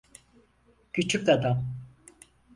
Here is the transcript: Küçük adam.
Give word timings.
Küçük 0.93 1.29
adam. 1.29 1.75